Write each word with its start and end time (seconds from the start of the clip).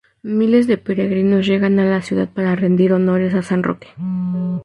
Miles 0.39 0.65
de 0.65 0.79
peregrinos 0.79 1.45
llegan 1.45 1.77
a 1.77 1.85
la 1.85 2.01
ciudad 2.01 2.27
para 2.27 2.55
rendir 2.55 2.91
honores 2.91 3.35
a 3.35 3.43
San 3.43 3.61
Roque. 3.61 3.89